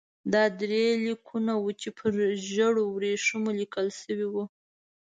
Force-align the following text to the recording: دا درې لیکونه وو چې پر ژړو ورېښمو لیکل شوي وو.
دا 0.33 0.43
درې 0.59 0.83
لیکونه 1.05 1.53
وو 1.57 1.71
چې 1.81 1.89
پر 1.97 2.13
ژړو 2.49 2.83
ورېښمو 2.93 3.49
لیکل 3.59 3.87
شوي 4.01 4.27
وو. 4.29 4.43